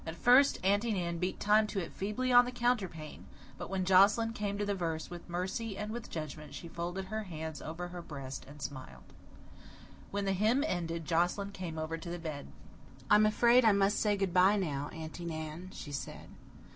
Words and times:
At 0.03 0.15
first 0.15 0.57
Aunty 0.63 0.91
Nan 0.93 1.19
beat 1.19 1.39
time 1.39 1.67
to 1.67 1.79
it 1.79 1.91
feebly 1.93 2.31
on 2.33 2.45
the 2.45 2.51
counterpane; 2.51 3.25
but 3.59 3.69
when 3.69 3.85
Joscelyn 3.85 4.33
came 4.33 4.57
to 4.57 4.65
the 4.65 4.73
verse, 4.73 5.11
"With 5.11 5.29
mercy 5.29 5.77
and 5.77 5.91
with 5.91 6.09
judgment," 6.09 6.55
she 6.55 6.67
folded 6.67 7.05
her 7.05 7.21
hands 7.25 7.61
over 7.61 7.89
her 7.89 8.01
breast 8.01 8.43
and 8.47 8.59
smiled. 8.59 9.13
When 10.09 10.25
the 10.25 10.33
hymn 10.33 10.63
ended, 10.65 11.05
Joscelyn 11.05 11.51
came 11.53 11.77
over 11.77 11.99
to 11.99 12.09
the 12.09 12.17
bed. 12.17 12.47
"I 13.11 13.15
am 13.15 13.27
afraid 13.27 13.63
I 13.63 13.73
must 13.73 13.99
say 13.99 14.17
good 14.17 14.33
bye 14.33 14.55
now, 14.57 14.89
Aunty 14.91 15.23
Nan," 15.23 15.69
she 15.71 15.91
said. 15.91 16.29